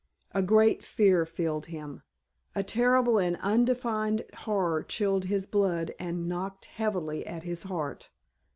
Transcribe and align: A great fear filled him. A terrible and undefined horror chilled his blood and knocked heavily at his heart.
A 0.31 0.41
great 0.41 0.83
fear 0.83 1.27
filled 1.27 1.67
him. 1.67 2.01
A 2.55 2.63
terrible 2.63 3.19
and 3.19 3.37
undefined 3.37 4.25
horror 4.33 4.81
chilled 4.81 5.25
his 5.25 5.45
blood 5.45 5.93
and 5.99 6.27
knocked 6.27 6.65
heavily 6.65 7.23
at 7.27 7.43
his 7.43 7.61
heart. 7.69 8.09